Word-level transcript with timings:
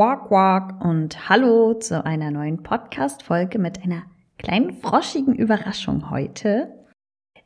Quack, 0.00 0.28
quack 0.28 0.82
und 0.82 1.28
hallo 1.28 1.74
zu 1.74 2.02
einer 2.06 2.30
neuen 2.30 2.62
Podcast-Folge 2.62 3.58
mit 3.58 3.82
einer 3.82 4.04
kleinen 4.38 4.72
froschigen 4.80 5.34
Überraschung 5.34 6.08
heute. 6.08 6.72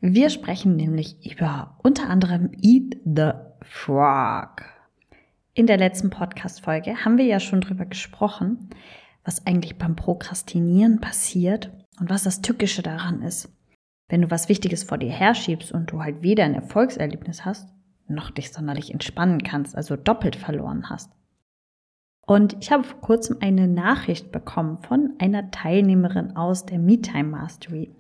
Wir 0.01 0.31
sprechen 0.31 0.77
nämlich 0.77 1.17
über 1.29 1.77
unter 1.83 2.09
anderem 2.09 2.53
Eat 2.63 2.97
the 3.05 3.33
Frog. 3.63 4.63
In 5.55 5.67
der 5.67 5.79
letzten 5.79 6.11
Podcast-Folge 6.11 7.05
haben 7.05 7.19
wir 7.19 7.25
ja 7.25 7.41
schon 7.41 7.61
drüber 7.61 7.87
gesprochen, 7.87 8.71
was 9.25 9.49
eigentlich 9.49 9.77
beim 9.77 9.97
Prokrastinieren 9.97 11.01
passiert 11.01 11.73
und 11.99 12.09
was 12.09 12.23
das 12.23 12.41
Tückische 12.41 12.85
daran 12.85 13.23
ist. 13.23 13.53
Wenn 14.09 14.23
du 14.23 14.31
was 14.31 14.49
Wichtiges 14.49 14.85
vor 14.85 14.99
dir 14.99 15.11
herschiebst 15.11 15.73
und 15.73 15.91
du 15.91 16.05
halt 16.05 16.23
weder 16.23 16.45
ein 16.45 16.55
Erfolgserlebnis 16.55 17.45
hast, 17.45 17.69
noch 18.07 18.31
dich 18.31 18.53
sonderlich 18.53 18.93
entspannen 18.93 19.43
kannst, 19.43 19.75
also 19.75 19.97
doppelt 19.97 20.37
verloren 20.37 20.89
hast. 20.89 21.11
Und 22.27 22.57
ich 22.61 22.73
habe 22.73 22.85
vor 22.85 23.01
kurzem 23.01 23.37
eine 23.41 23.69
Nachricht 23.69 24.33
bekommen 24.33 24.79
von 24.79 25.15
einer 25.19 25.51
Teilnehmerin 25.51 26.37
aus 26.37 26.65
der 26.65 26.79
MeTime 26.79 27.29
Mastery. 27.29 27.91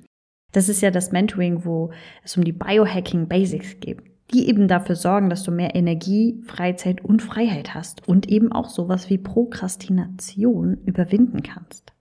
Das 0.53 0.69
ist 0.69 0.81
ja 0.81 0.91
das 0.91 1.13
Mentoring, 1.13 1.65
wo 1.65 1.91
es 2.23 2.37
um 2.37 2.45
die 2.45 2.53
Biohacking 2.53 3.29
Basics 3.29 3.81
geht, 3.81 4.03
die 4.33 4.49
eben 4.49 4.69
dafür 4.69 4.97
sorgen, 4.97 5.29
dass 5.29 5.43
du 5.43 5.51
mehr 5.51 5.75
Energie, 5.75 6.41
Freizeit 6.47 7.05
und 7.05 7.23
Freiheit 7.23 7.75
hast 7.75 8.07
und 8.09 8.29
eben 8.29 8.53
auch 8.53 8.71
sowas 8.71 9.11
wie 9.11 9.19
Prokrastination 9.19 10.79
überwinden 10.87 11.43
kannst. 11.43 11.93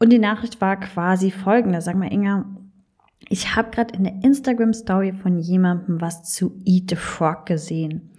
Und 0.00 0.10
die 0.10 0.18
Nachricht 0.18 0.60
war 0.60 0.80
quasi 0.80 1.30
folgende. 1.30 1.80
Sag 1.80 1.96
mal, 1.96 2.12
Inga, 2.12 2.46
ich 3.28 3.54
habe 3.54 3.70
gerade 3.70 3.94
in 3.94 4.04
der 4.04 4.24
Instagram-Story 4.24 5.12
von 5.12 5.38
jemandem 5.38 6.00
was 6.00 6.24
zu 6.24 6.58
Eat 6.64 6.90
the 6.90 6.96
Frog 6.96 7.46
gesehen 7.46 8.17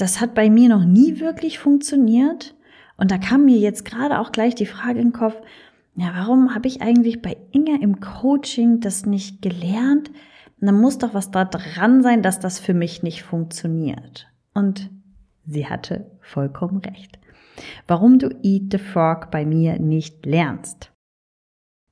das 0.00 0.20
hat 0.20 0.34
bei 0.34 0.50
mir 0.50 0.68
noch 0.68 0.84
nie 0.84 1.20
wirklich 1.20 1.58
funktioniert. 1.58 2.54
Und 2.96 3.10
da 3.10 3.18
kam 3.18 3.44
mir 3.44 3.58
jetzt 3.58 3.84
gerade 3.84 4.18
auch 4.18 4.32
gleich 4.32 4.54
die 4.54 4.66
Frage 4.66 5.00
den 5.00 5.12
Kopf, 5.12 5.36
ja, 5.96 6.12
warum 6.14 6.54
habe 6.54 6.68
ich 6.68 6.82
eigentlich 6.82 7.20
bei 7.20 7.36
Inga 7.50 7.76
im 7.80 8.00
Coaching 8.00 8.80
das 8.80 9.06
nicht 9.06 9.42
gelernt? 9.42 10.10
Dann 10.60 10.80
muss 10.80 10.98
doch 10.98 11.14
was 11.14 11.30
da 11.30 11.44
dran 11.44 12.02
sein, 12.02 12.22
dass 12.22 12.38
das 12.38 12.58
für 12.58 12.74
mich 12.74 13.02
nicht 13.02 13.22
funktioniert. 13.22 14.28
Und 14.54 14.90
sie 15.46 15.66
hatte 15.66 16.10
vollkommen 16.20 16.78
recht. 16.78 17.18
Warum 17.86 18.18
du 18.18 18.28
Eat 18.42 18.72
the 18.72 18.78
Frog 18.78 19.30
bei 19.30 19.44
mir 19.44 19.78
nicht 19.78 20.24
lernst. 20.24 20.92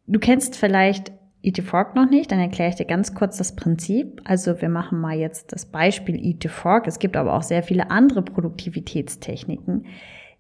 Du 0.07 0.19
kennst 0.19 0.57
vielleicht 0.57 1.13
Eat 1.43 1.57
the 1.57 1.63
Frog 1.63 1.95
noch 1.95 2.11
nicht, 2.11 2.33
dann 2.33 2.41
erkläre 2.41 2.71
ich 2.71 2.77
dir 2.77 2.85
ganz 2.85 3.15
kurz 3.15 3.39
das 3.39 3.55
Prinzip. 3.55 4.21
Also 4.25 4.61
wir 4.61 4.69
machen 4.69 5.01
mal 5.01 5.17
jetzt 5.17 5.53
das 5.53 5.67
Beispiel 5.67 6.17
Eat 6.17 6.43
the 6.43 6.49
Frog. 6.49 6.87
Es 6.87 6.99
gibt 6.99 7.17
aber 7.17 7.35
auch 7.35 7.43
sehr 7.43 7.63
viele 7.63 7.91
andere 7.91 8.23
Produktivitätstechniken, 8.23 9.87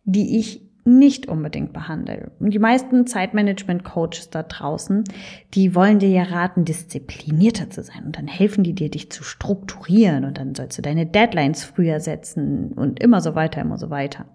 die 0.04 0.38
ich 0.38 0.68
nicht 0.84 1.28
unbedingt 1.28 1.72
behandle. 1.72 2.32
Und 2.40 2.52
die 2.52 2.58
meisten 2.58 3.06
Zeitmanagement-Coaches 3.06 4.30
da 4.30 4.42
draußen, 4.42 5.04
die 5.54 5.74
wollen 5.74 5.98
dir 5.98 6.08
ja 6.08 6.22
raten, 6.24 6.64
disziplinierter 6.64 7.70
zu 7.70 7.82
sein. 7.82 8.06
Und 8.06 8.16
dann 8.16 8.26
helfen 8.26 8.64
die 8.64 8.74
dir, 8.74 8.90
dich 8.90 9.12
zu 9.12 9.22
strukturieren. 9.22 10.24
Und 10.24 10.38
dann 10.38 10.54
sollst 10.54 10.78
du 10.78 10.82
deine 10.82 11.06
Deadlines 11.06 11.62
früher 11.62 12.00
setzen 12.00 12.72
und 12.72 13.00
immer 13.00 13.20
so 13.20 13.34
weiter, 13.34 13.60
immer 13.60 13.78
so 13.78 13.90
weiter. 13.90 14.26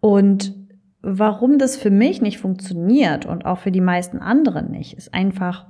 Und 0.00 0.63
warum 1.04 1.58
das 1.58 1.76
für 1.76 1.90
mich 1.90 2.22
nicht 2.22 2.38
funktioniert 2.38 3.26
und 3.26 3.44
auch 3.44 3.58
für 3.58 3.70
die 3.70 3.80
meisten 3.80 4.18
anderen 4.18 4.70
nicht, 4.70 4.94
ist 4.94 5.12
einfach, 5.12 5.66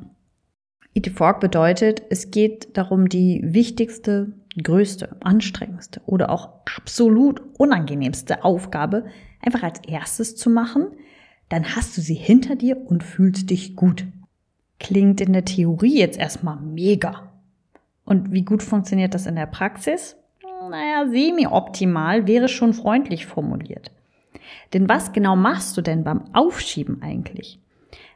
Eat 0.95 1.09
Fork 1.09 1.41
bedeutet, 1.41 2.03
es 2.09 2.31
geht 2.31 2.77
darum, 2.77 3.09
die 3.09 3.41
wichtigste, 3.45 4.33
größte, 4.63 5.17
anstrengendste 5.21 6.01
oder 6.07 6.31
auch 6.31 6.51
absolut 6.77 7.43
unangenehmste 7.59 8.45
Aufgabe 8.45 9.07
einfach 9.41 9.65
als 9.65 9.81
erstes 9.89 10.37
zu 10.37 10.51
machen. 10.51 10.87
Dann 11.49 11.75
hast 11.75 11.97
du 11.97 12.01
sie 12.01 12.15
hinter 12.15 12.55
dir 12.55 12.77
und 12.87 13.03
fühlst 13.03 13.51
dich 13.51 13.75
gut. 13.75 14.07
Klingt 14.79 15.21
in 15.21 15.33
der 15.33 15.45
Theorie 15.45 15.99
jetzt 15.99 16.19
erstmal 16.19 16.61
mega. 16.61 17.33
Und 18.05 18.33
wie 18.33 18.43
gut 18.43 18.63
funktioniert 18.63 19.15
das 19.15 19.27
in 19.27 19.35
der 19.35 19.47
Praxis? 19.47 20.17
Naja, 20.71 21.09
semi-optimal 21.09 22.29
wäre 22.29 22.49
schon 22.49 22.73
freundlich 22.73 23.27
formuliert. 23.27 23.91
Denn 24.73 24.89
was 24.89 25.13
genau 25.13 25.37
machst 25.37 25.77
du 25.77 25.83
denn 25.83 26.05
beim 26.05 26.35
Aufschieben 26.35 27.03
eigentlich? 27.03 27.61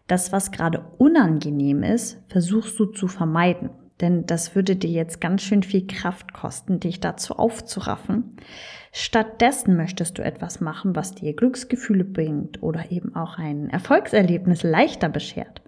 Das, 0.09 0.33
was 0.33 0.51
gerade 0.51 0.85
unangenehm 0.97 1.83
ist, 1.83 2.19
versuchst 2.29 2.79
du 2.79 2.87
zu 2.87 3.09
vermeiden. 3.09 3.71
Denn 4.01 4.27
das 4.27 4.55
würde 4.55 4.77
dir 4.77 4.91
jetzt 4.91 5.21
ganz 5.21 5.43
schön 5.43 5.63
viel 5.63 5.87
Kraft 5.87 6.33
kosten, 6.33 6.81
dich 6.81 7.01
dazu 7.01 7.35
aufzuraffen. 7.35 8.37
Stattdessen 8.93 9.77
möchtest 9.77 10.19
du 10.19 10.23
etwas 10.23 10.61
machen, 10.61 10.97
was 10.97 11.15
dir 11.15 11.35
Glücksgefühle 11.35 12.05
bringt 12.05 12.63
oder 12.63 12.91
eben 12.91 13.15
auch 13.15 13.39
ein 13.39 13.69
Erfolgserlebnis 13.69 14.63
leichter 14.63 15.09
beschert. 15.09 15.63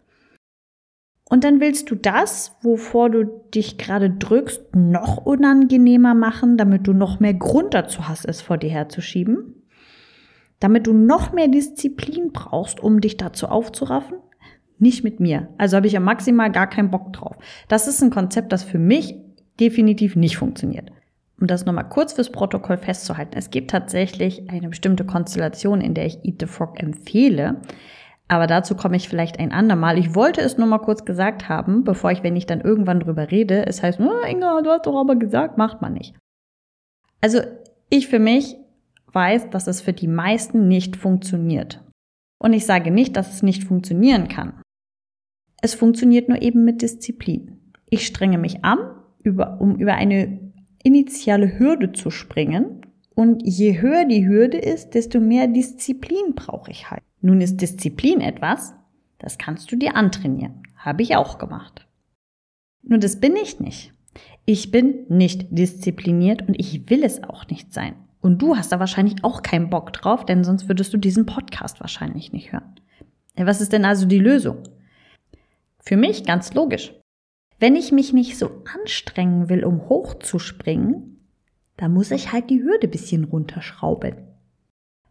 Und 1.29 1.45
dann 1.45 1.61
willst 1.61 1.91
du 1.91 1.95
das, 1.95 2.57
wovor 2.63 3.11
du 3.11 3.25
dich 3.55 3.79
gerade 3.79 4.11
drückst, 4.11 4.75
noch 4.75 5.19
unangenehmer 5.19 6.15
machen, 6.15 6.57
damit 6.57 6.87
du 6.87 6.93
noch 6.93 7.21
mehr 7.21 7.35
Grund 7.35 7.75
dazu 7.75 8.09
hast, 8.09 8.25
es 8.25 8.41
vor 8.41 8.59
dir 8.59 8.71
herzuschieben 8.71 9.60
damit 10.61 10.87
du 10.87 10.93
noch 10.93 11.33
mehr 11.33 11.49
Disziplin 11.49 12.33
brauchst, 12.33 12.81
um 12.81 13.01
dich 13.01 13.17
dazu 13.17 13.49
aufzuraffen? 13.49 14.19
Nicht 14.79 15.05
mit 15.05 15.21
mir. 15.21 15.49
Also 15.59 15.77
habe 15.77 15.87
ich 15.87 15.93
ja 15.95 16.01
maximal 16.01 16.51
gar 16.53 16.69
keinen 16.69 16.91
Bock 16.91 17.13
drauf. 17.13 17.37
Das 17.69 17.87
ist 17.87 18.03
ein 18.03 18.11
Konzept, 18.11 18.53
das 18.53 18.63
für 18.63 18.79
mich 18.79 19.15
definitiv 19.59 20.17
nicht 20.17 20.37
funktioniert. 20.37 20.91
Um 21.39 21.47
das 21.47 21.67
nochmal 21.67 21.89
kurz 21.89 22.13
fürs 22.13 22.31
Protokoll 22.31 22.77
festzuhalten. 22.77 23.33
Es 23.37 23.51
gibt 23.51 23.71
tatsächlich 23.71 24.51
eine 24.51 24.69
bestimmte 24.69 25.05
Konstellation, 25.05 25.81
in 25.81 25.95
der 25.95 26.07
ich 26.07 26.25
Eat 26.25 26.37
the 26.41 26.47
Frog 26.47 26.83
empfehle. 26.83 27.61
Aber 28.29 28.47
dazu 28.47 28.75
komme 28.75 28.97
ich 28.97 29.09
vielleicht 29.09 29.39
ein 29.39 29.51
andermal. 29.51 29.99
Ich 29.99 30.15
wollte 30.15 30.41
es 30.41 30.57
nur 30.57 30.67
mal 30.67 30.79
kurz 30.79 31.05
gesagt 31.05 31.49
haben, 31.49 31.85
bevor 31.85 32.13
ich, 32.13 32.23
wenn 32.23 32.37
ich 32.37 32.47
dann 32.47 32.61
irgendwann 32.61 33.01
drüber 33.01 33.31
rede, 33.31 33.67
es 33.67 33.83
heißt, 33.83 34.01
oh, 34.01 34.27
Inga, 34.29 34.63
du 34.63 34.71
hast 34.71 34.87
doch 34.87 34.99
aber 34.99 35.17
gesagt, 35.17 35.59
macht 35.59 35.83
man 35.83 35.95
nicht. 35.95 36.15
Also 37.21 37.41
ich 37.89 38.09
für 38.09 38.19
mich 38.21 38.57
weiß, 39.13 39.51
dass 39.51 39.67
es 39.67 39.81
für 39.81 39.93
die 39.93 40.09
meisten 40.09 40.69
nicht 40.69 40.97
funktioniert. 40.97 41.83
Und 42.39 42.53
ich 42.53 42.67
sage 42.67 42.91
nicht, 42.91 43.17
dass 43.17 43.33
es 43.33 43.43
nicht 43.43 43.65
funktionieren 43.65 44.29
kann. 44.29 44.61
Es 45.61 45.75
funktioniert 45.75 46.29
nur 46.29 46.41
eben 46.41 46.65
mit 46.65 46.83
Disziplin. 46.83 47.73
Ich 47.91 48.07
strenge 48.07 48.39
mich 48.39 48.65
an, 48.65 48.79
über, 49.23 49.61
um 49.61 49.77
über 49.77 49.95
eine 49.95 50.53
initiale 50.83 51.59
Hürde 51.59 51.93
zu 51.93 52.11
springen. 52.11 52.87
Und 53.15 53.43
je 53.45 53.81
höher 53.81 54.07
die 54.07 54.27
Hürde 54.27 54.57
ist, 54.57 54.95
desto 54.95 55.21
mehr 55.21 55.47
Disziplin 55.49 56.35
brauche 56.35 56.71
ich 56.71 56.91
halt. 56.91 57.03
Nun 57.21 57.41
ist 57.41 57.61
Disziplin 57.61 58.21
etwas, 58.21 58.75
das 59.19 59.37
kannst 59.37 59.71
du 59.71 59.77
dir 59.77 59.95
antrainieren. 59.97 60.63
Habe 60.77 61.03
ich 61.03 61.17
auch 61.17 61.37
gemacht. 61.37 61.87
Nur 62.83 62.99
das 62.99 63.21
bin 63.21 63.37
ich 63.37 63.61
nicht. 63.61 63.93
Ich 64.47 64.71
bin 64.71 65.05
nicht 65.09 65.47
diszipliniert 65.51 66.49
und 66.49 66.59
ich 66.59 66.89
will 66.89 67.05
es 67.05 67.23
auch 67.23 67.47
nicht 67.49 67.75
sein. 67.75 67.95
Und 68.21 68.43
du 68.43 68.57
hast 68.57 68.73
da 68.73 68.79
wahrscheinlich 68.79 69.25
auch 69.25 69.43
keinen 69.43 69.71
Bock 69.71 69.93
drauf, 69.93 70.27
denn 70.27 70.45
sonst 70.45 70.69
würdest 70.69 70.93
du 70.93 70.99
diesen 70.99 71.27
Podcast 71.27 71.81
wahrscheinlich 71.81 72.33
nicht 72.33 72.53
hören. 72.53 72.75
Was 73.37 73.61
ist 73.61 73.73
denn 73.73 73.85
also 73.85 74.07
die 74.07 74.19
Lösung? 74.19 74.59
Für 75.79 75.97
mich 75.97 76.25
ganz 76.25 76.53
logisch. 76.53 76.93
Wenn 77.59 77.77
ich 77.77 77.93
mich 77.93 78.13
nicht 78.13 78.39
so 78.39 78.51
anstrengen 78.75 79.49
will, 79.49 79.65
um 79.65 79.89
hochzuspringen, 79.89 81.27
dann 81.77 81.93
muss 81.95 82.11
ich 82.11 82.33
halt 82.33 82.51
die 82.51 82.63
Hürde 82.63 82.89
bisschen 82.89 83.25
runterschrauben. 83.25 84.17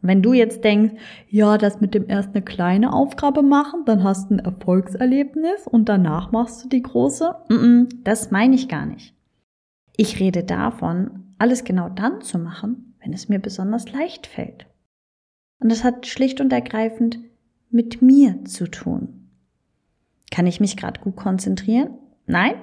Wenn 0.01 0.21
du 0.21 0.33
jetzt 0.33 0.63
denkst, 0.63 0.93
ja, 1.27 1.57
das 1.57 1.81
mit 1.81 1.93
dem 1.93 2.07
erst 2.07 2.29
eine 2.33 2.43
kleine 2.43 2.93
Aufgabe 2.93 3.41
machen, 3.41 3.83
dann 3.85 4.03
hast 4.03 4.29
du 4.29 4.35
ein 4.35 4.39
Erfolgserlebnis 4.39 5.67
und 5.67 5.89
danach 5.89 6.31
machst 6.31 6.63
du 6.63 6.69
die 6.69 6.81
große, 6.81 7.35
das 8.03 8.31
meine 8.31 8.55
ich 8.55 8.69
gar 8.69 8.85
nicht. 8.85 9.13
Ich 9.97 10.19
rede 10.19 10.43
davon, 10.43 11.33
alles 11.37 11.65
genau 11.65 11.89
dann 11.89 12.21
zu 12.21 12.39
machen, 12.39 12.88
wenn 13.01 13.13
es 13.13 13.29
mir 13.29 13.39
besonders 13.39 13.91
leicht 13.91 14.27
fällt. 14.27 14.67
Und 15.59 15.71
das 15.71 15.83
hat 15.83 16.07
schlicht 16.07 16.41
und 16.41 16.53
ergreifend 16.53 17.19
mit 17.69 18.01
mir 18.01 18.43
zu 18.45 18.69
tun. 18.69 19.29
Kann 20.31 20.47
ich 20.47 20.59
mich 20.59 20.77
gerade 20.77 21.01
gut 21.01 21.15
konzentrieren? 21.15 21.97
Nein? 22.25 22.55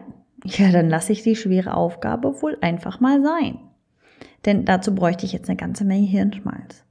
Ja, 0.45 0.71
dann 0.71 0.89
lasse 0.89 1.13
ich 1.13 1.23
die 1.23 1.37
schwere 1.37 1.75
Aufgabe 1.75 2.41
wohl 2.43 2.57
einfach 2.61 3.01
mal 3.01 3.23
sein. 3.23 3.59
Denn 4.45 4.65
dazu 4.65 4.95
bräuchte 4.95 5.27
ich 5.27 5.33
jetzt 5.33 5.49
eine 5.49 5.57
ganze 5.57 5.85
Menge 5.85 6.07
Hirnschmalz. 6.07 6.85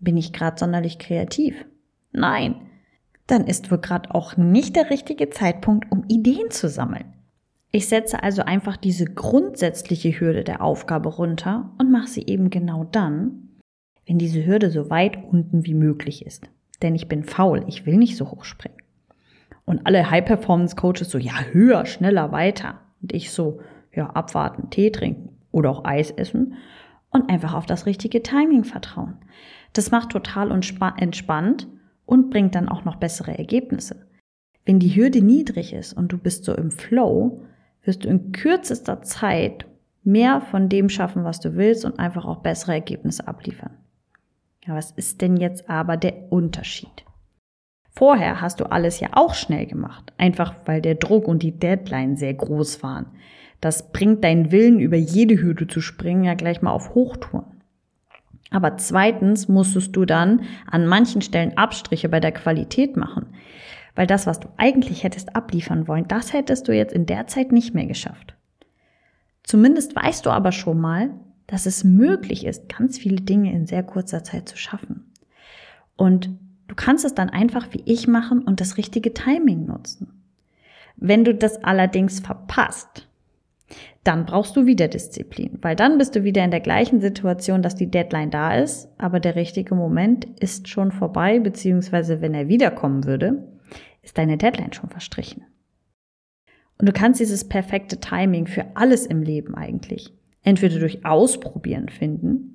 Bin 0.00 0.16
ich 0.16 0.32
gerade 0.32 0.58
sonderlich 0.58 0.98
kreativ? 0.98 1.64
Nein. 2.10 2.68
Dann 3.28 3.46
ist 3.46 3.70
wohl 3.70 3.78
gerade 3.78 4.12
auch 4.14 4.36
nicht 4.36 4.74
der 4.74 4.90
richtige 4.90 5.30
Zeitpunkt, 5.30 5.90
um 5.92 6.04
Ideen 6.08 6.50
zu 6.50 6.68
sammeln. 6.68 7.14
Ich 7.74 7.88
setze 7.88 8.22
also 8.22 8.42
einfach 8.42 8.76
diese 8.76 9.06
grundsätzliche 9.06 10.20
Hürde 10.20 10.44
der 10.44 10.60
Aufgabe 10.60 11.08
runter 11.08 11.70
und 11.78 11.90
mache 11.90 12.08
sie 12.08 12.26
eben 12.26 12.50
genau 12.50 12.84
dann, 12.84 13.48
wenn 14.06 14.18
diese 14.18 14.44
Hürde 14.44 14.70
so 14.70 14.90
weit 14.90 15.24
unten 15.24 15.64
wie 15.64 15.72
möglich 15.74 16.26
ist. 16.26 16.50
Denn 16.82 16.94
ich 16.94 17.08
bin 17.08 17.24
faul, 17.24 17.64
ich 17.68 17.86
will 17.86 17.96
nicht 17.96 18.18
so 18.18 18.30
hoch 18.30 18.44
springen. 18.44 18.76
Und 19.64 19.86
alle 19.86 20.10
High-Performance-Coaches 20.10 21.08
so, 21.08 21.16
ja, 21.16 21.32
höher, 21.52 21.86
schneller, 21.86 22.30
weiter. 22.30 22.80
Und 23.00 23.14
ich 23.14 23.30
so, 23.30 23.60
ja, 23.94 24.10
abwarten, 24.10 24.68
Tee 24.68 24.90
trinken 24.90 25.38
oder 25.50 25.70
auch 25.70 25.84
Eis 25.84 26.10
essen. 26.10 26.54
und 27.12 27.28
einfach 27.28 27.54
auf 27.54 27.66
das 27.66 27.86
richtige 27.86 28.22
Timing 28.22 28.64
vertrauen. 28.64 29.18
Das 29.74 29.90
macht 29.90 30.10
total 30.10 30.50
entspannt 30.50 31.68
und 32.06 32.30
bringt 32.30 32.54
dann 32.54 32.68
auch 32.68 32.84
noch 32.84 32.96
bessere 32.96 33.36
Ergebnisse. 33.36 34.06
Wenn 34.64 34.78
die 34.78 34.94
Hürde 34.96 35.22
niedrig 35.22 35.72
ist 35.72 35.92
und 35.92 36.12
du 36.12 36.18
bist 36.18 36.44
so 36.44 36.54
im 36.54 36.70
Flow, 36.70 37.42
wirst 37.84 38.04
du 38.04 38.08
in 38.08 38.32
kürzester 38.32 39.02
Zeit 39.02 39.66
mehr 40.04 40.40
von 40.40 40.68
dem 40.68 40.88
schaffen, 40.88 41.24
was 41.24 41.40
du 41.40 41.56
willst 41.56 41.84
und 41.84 41.98
einfach 41.98 42.24
auch 42.24 42.38
bessere 42.38 42.72
Ergebnisse 42.72 43.26
abliefern. 43.28 43.76
Ja, 44.64 44.74
was 44.74 44.92
ist 44.92 45.20
denn 45.20 45.36
jetzt 45.36 45.68
aber 45.68 45.96
der 45.96 46.32
Unterschied? 46.32 47.04
Vorher 47.94 48.40
hast 48.40 48.60
du 48.60 48.64
alles 48.70 49.00
ja 49.00 49.10
auch 49.12 49.34
schnell 49.34 49.66
gemacht, 49.66 50.12
einfach 50.16 50.54
weil 50.64 50.80
der 50.80 50.94
Druck 50.94 51.28
und 51.28 51.42
die 51.42 51.58
Deadline 51.58 52.16
sehr 52.16 52.32
groß 52.32 52.82
waren. 52.82 53.06
Das 53.60 53.92
bringt 53.92 54.24
deinen 54.24 54.50
Willen, 54.50 54.80
über 54.80 54.96
jede 54.96 55.40
Hürde 55.40 55.66
zu 55.66 55.80
springen, 55.80 56.24
ja 56.24 56.34
gleich 56.34 56.62
mal 56.62 56.72
auf 56.72 56.94
Hochtouren. 56.94 57.62
Aber 58.50 58.76
zweitens 58.76 59.48
musstest 59.48 59.96
du 59.96 60.04
dann 60.04 60.42
an 60.70 60.86
manchen 60.86 61.22
Stellen 61.22 61.56
Abstriche 61.56 62.08
bei 62.08 62.20
der 62.20 62.32
Qualität 62.32 62.96
machen. 62.96 63.34
Weil 63.94 64.06
das, 64.06 64.26
was 64.26 64.40
du 64.40 64.48
eigentlich 64.56 65.04
hättest 65.04 65.36
abliefern 65.36 65.86
wollen, 65.86 66.08
das 66.08 66.32
hättest 66.32 66.68
du 66.68 66.72
jetzt 66.72 66.94
in 66.94 67.06
der 67.06 67.26
Zeit 67.26 67.52
nicht 67.52 67.74
mehr 67.74 67.86
geschafft. 67.86 68.34
Zumindest 69.42 69.94
weißt 69.94 70.24
du 70.24 70.30
aber 70.30 70.52
schon 70.52 70.80
mal, 70.80 71.10
dass 71.46 71.66
es 71.66 71.84
möglich 71.84 72.46
ist, 72.46 72.68
ganz 72.68 72.98
viele 72.98 73.20
Dinge 73.20 73.52
in 73.52 73.66
sehr 73.66 73.82
kurzer 73.82 74.24
Zeit 74.24 74.48
zu 74.48 74.56
schaffen. 74.56 75.12
Und 75.96 76.30
du 76.68 76.74
kannst 76.74 77.04
es 77.04 77.14
dann 77.14 77.28
einfach 77.28 77.68
wie 77.72 77.82
ich 77.84 78.08
machen 78.08 78.42
und 78.42 78.60
das 78.60 78.78
richtige 78.78 79.12
Timing 79.12 79.66
nutzen. 79.66 80.22
Wenn 80.96 81.24
du 81.24 81.34
das 81.34 81.62
allerdings 81.62 82.20
verpasst, 82.20 83.08
dann 84.04 84.26
brauchst 84.26 84.56
du 84.56 84.66
wieder 84.66 84.88
Disziplin, 84.88 85.58
weil 85.62 85.76
dann 85.76 85.98
bist 85.98 86.16
du 86.16 86.24
wieder 86.24 86.44
in 86.44 86.50
der 86.50 86.60
gleichen 86.60 87.00
Situation, 87.00 87.62
dass 87.62 87.74
die 87.74 87.90
Deadline 87.90 88.30
da 88.30 88.56
ist, 88.56 88.88
aber 88.98 89.20
der 89.20 89.36
richtige 89.36 89.74
Moment 89.74 90.26
ist 90.40 90.68
schon 90.68 90.90
vorbei, 90.90 91.38
beziehungsweise 91.38 92.20
wenn 92.20 92.34
er 92.34 92.48
wiederkommen 92.48 93.04
würde, 93.04 93.51
ist 94.02 94.18
deine 94.18 94.36
Deadline 94.36 94.72
schon 94.72 94.90
verstrichen. 94.90 95.44
Und 96.78 96.88
du 96.88 96.92
kannst 96.92 97.20
dieses 97.20 97.48
perfekte 97.48 98.00
Timing 98.00 98.46
für 98.46 98.66
alles 98.74 99.06
im 99.06 99.22
Leben 99.22 99.54
eigentlich 99.54 100.12
entweder 100.42 100.78
durch 100.80 101.04
Ausprobieren 101.04 101.88
finden 101.88 102.52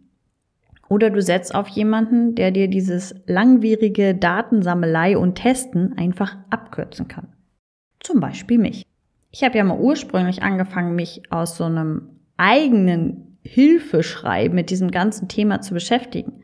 oder 0.89 1.09
du 1.09 1.21
setzt 1.21 1.53
auf 1.53 1.67
jemanden, 1.67 2.35
der 2.35 2.51
dir 2.51 2.67
dieses 2.67 3.15
langwierige 3.25 4.15
Datensammelei 4.15 5.17
und 5.17 5.35
Testen 5.35 5.97
einfach 5.97 6.37
abkürzen 6.49 7.07
kann. 7.07 7.27
Zum 7.99 8.19
Beispiel 8.19 8.57
mich. 8.57 8.85
Ich 9.31 9.43
habe 9.43 9.57
ja 9.57 9.63
mal 9.63 9.79
ursprünglich 9.79 10.43
angefangen, 10.43 10.95
mich 10.95 11.21
aus 11.29 11.57
so 11.57 11.65
einem 11.65 12.09
eigenen 12.37 13.37
Hilfeschrei 13.43 14.49
mit 14.49 14.69
diesem 14.69 14.91
ganzen 14.91 15.27
Thema 15.27 15.61
zu 15.61 15.73
beschäftigen. 15.73 16.43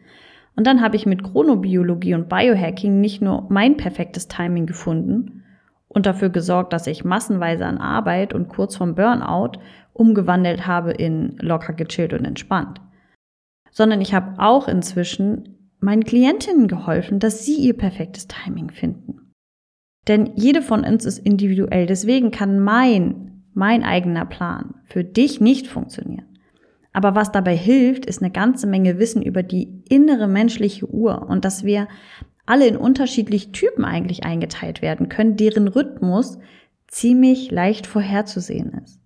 Und 0.56 0.68
dann 0.68 0.82
habe 0.82 0.96
ich 0.96 1.06
mit 1.06 1.24
Chronobiologie 1.24 2.14
und 2.14 2.30
Biohacking 2.30 3.02
nicht 3.02 3.22
nur 3.22 3.48
mein 3.50 3.78
perfektes 3.78 4.28
Timing 4.28 4.66
gefunden 4.66 5.44
und 5.88 6.06
dafür 6.06 6.30
gesorgt, 6.30 6.74
dass 6.74 6.88
ich 6.88 7.04
massenweise 7.04 7.66
an 7.66 7.78
Arbeit 7.78 8.34
und 8.34 8.50
kurz 8.50 8.76
vorm 8.76 8.96
Burnout 8.96 9.60
umgewandelt 9.94 10.68
habe 10.68 10.92
in 10.92 11.38
locker 11.40 11.74
gechillt 11.74 12.14
und 12.14 12.26
entspannt, 12.26 12.82
sondern 13.72 14.02
ich 14.02 14.14
habe 14.14 14.40
auch 14.40 14.68
inzwischen 14.68 15.72
meinen 15.80 16.04
Klientinnen 16.04 16.68
geholfen, 16.68 17.20
dass 17.20 17.46
sie 17.46 17.56
ihr 17.56 17.78
perfektes 17.78 18.28
Timing 18.28 18.72
finden. 18.72 19.34
Denn 20.08 20.32
jede 20.36 20.62
von 20.62 20.84
uns 20.84 21.06
ist 21.06 21.20
individuell. 21.20 21.86
Deswegen 21.86 22.32
kann 22.32 22.60
mein, 22.60 23.44
mein 23.54 23.84
eigener 23.84 24.26
Plan 24.26 24.76
für 24.86 25.04
dich 25.04 25.40
nicht 25.40 25.68
funktionieren. 25.68 26.33
Aber 26.94 27.16
was 27.16 27.32
dabei 27.32 27.58
hilft, 27.58 28.06
ist 28.06 28.22
eine 28.22 28.32
ganze 28.32 28.68
Menge 28.68 29.00
Wissen 29.00 29.24
über 29.24 29.44
die 29.44 29.84
innere 29.90 30.28
menschliche 30.28 30.90
Uhr 30.90 31.28
und 31.28 31.44
dass 31.44 31.64
wir 31.64 31.88
alle 32.46 32.68
in 32.68 32.78
unterschiedliche 32.78 33.52
Typen 33.52 33.84
eigentlich 33.84 34.24
eingeteilt 34.24 34.82
werden 34.82 35.10
können, 35.10 35.36
deren 35.36 35.68
Rhythmus 35.68 36.38
ziemlich 36.88 37.50
leicht 37.52 37.88
vorherzusehen 37.88 38.74
ist. 38.84 39.00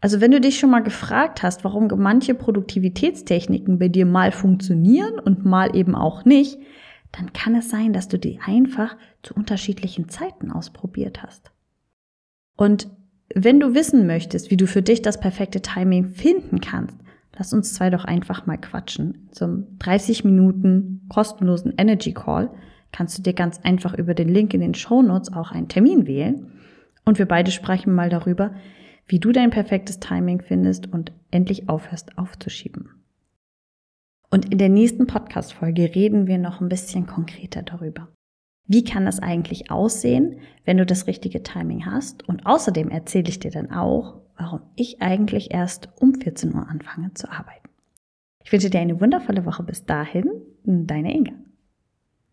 Also 0.00 0.20
wenn 0.20 0.30
du 0.30 0.40
dich 0.40 0.58
schon 0.58 0.70
mal 0.70 0.82
gefragt 0.82 1.42
hast, 1.42 1.62
warum 1.62 1.88
manche 1.96 2.34
Produktivitätstechniken 2.34 3.78
bei 3.78 3.88
dir 3.88 4.06
mal 4.06 4.32
funktionieren 4.32 5.18
und 5.18 5.44
mal 5.44 5.76
eben 5.76 5.94
auch 5.94 6.24
nicht, 6.24 6.58
dann 7.12 7.32
kann 7.32 7.54
es 7.54 7.70
sein, 7.70 7.92
dass 7.92 8.08
du 8.08 8.18
die 8.18 8.40
einfach 8.44 8.96
zu 9.22 9.34
unterschiedlichen 9.34 10.08
Zeiten 10.08 10.50
ausprobiert 10.50 11.22
hast. 11.22 11.52
Und 12.56 12.88
wenn 13.34 13.60
du 13.60 13.74
wissen 13.74 14.06
möchtest, 14.06 14.50
wie 14.50 14.56
du 14.56 14.66
für 14.66 14.82
dich 14.82 15.02
das 15.02 15.20
perfekte 15.20 15.60
Timing 15.60 16.10
finden 16.10 16.60
kannst, 16.60 16.96
lass 17.36 17.52
uns 17.52 17.74
zwei 17.74 17.90
doch 17.90 18.04
einfach 18.04 18.46
mal 18.46 18.58
quatschen. 18.58 19.28
Zum 19.30 19.78
30 19.78 20.24
Minuten 20.24 21.06
kostenlosen 21.08 21.74
Energy 21.78 22.12
Call 22.12 22.50
kannst 22.92 23.16
du 23.18 23.22
dir 23.22 23.32
ganz 23.32 23.60
einfach 23.60 23.94
über 23.94 24.14
den 24.14 24.28
Link 24.28 24.52
in 24.52 24.60
den 24.60 24.74
Show 24.74 25.02
Notes 25.02 25.32
auch 25.32 25.52
einen 25.52 25.68
Termin 25.68 26.06
wählen. 26.06 26.52
Und 27.04 27.18
wir 27.18 27.26
beide 27.26 27.50
sprechen 27.50 27.94
mal 27.94 28.10
darüber, 28.10 28.54
wie 29.06 29.20
du 29.20 29.32
dein 29.32 29.50
perfektes 29.50 30.00
Timing 30.00 30.42
findest 30.42 30.92
und 30.92 31.12
endlich 31.30 31.68
aufhörst 31.68 32.18
aufzuschieben. 32.18 32.90
Und 34.30 34.52
in 34.52 34.58
der 34.58 34.68
nächsten 34.68 35.06
Podcast-Folge 35.06 35.94
reden 35.94 36.26
wir 36.26 36.38
noch 36.38 36.60
ein 36.60 36.68
bisschen 36.68 37.06
konkreter 37.06 37.62
darüber. 37.62 38.08
Wie 38.66 38.84
kann 38.84 39.04
das 39.04 39.18
eigentlich 39.18 39.70
aussehen, 39.70 40.40
wenn 40.64 40.76
du 40.76 40.86
das 40.86 41.06
richtige 41.06 41.42
Timing 41.42 41.86
hast? 41.86 42.28
Und 42.28 42.46
außerdem 42.46 42.88
erzähle 42.88 43.28
ich 43.28 43.40
dir 43.40 43.50
dann 43.50 43.70
auch, 43.72 44.20
warum 44.36 44.60
ich 44.76 45.02
eigentlich 45.02 45.50
erst 45.50 45.88
um 46.00 46.14
14 46.14 46.54
Uhr 46.54 46.68
anfange 46.68 47.12
zu 47.14 47.30
arbeiten. 47.30 47.68
Ich 48.44 48.52
wünsche 48.52 48.70
dir 48.70 48.80
eine 48.80 49.00
wundervolle 49.00 49.44
Woche 49.44 49.62
bis 49.62 49.84
dahin. 49.84 50.30
Deine 50.64 51.14
Inga. 51.14 51.32